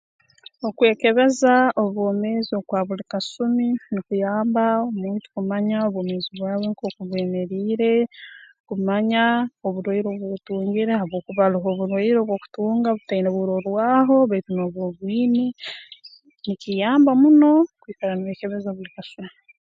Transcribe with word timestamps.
Okwekebeza 0.67 1.53
obwomeezi 1.83 2.51
okwa 2.59 2.79
buli 2.87 3.03
kasumi 3.11 3.67
nukuyamba 3.93 4.63
omuntu 4.87 5.25
kumanya 5.33 5.77
obwomeezi 5.87 6.29
bwawe 6.37 6.63
nkooku 6.71 7.01
bwemeriire 7.09 7.93
kumanya 8.67 9.23
oburwaire 9.65 10.07
obu 10.11 10.25
otungire 10.35 10.91
habwokuba 10.99 11.41
haroho 11.45 11.67
oburwaire 11.71 12.17
obu 12.19 12.33
okutunga 12.35 12.89
butaine 12.97 13.29
burorwaho 13.35 14.15
baitu 14.29 14.49
nooba 14.53 14.81
obwine 14.89 15.45
nikiyamba 16.45 17.11
muno 17.21 17.51
kwikara 17.81 18.13
nooyekebeza 18.15 18.69
buli 18.75 18.91
kasumi 18.95 19.33